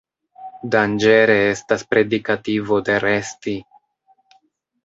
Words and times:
Danĝere 0.75 1.35
estas 1.49 1.85
predikativo 1.93 2.81
de 2.89 2.97
resti. 3.07 3.55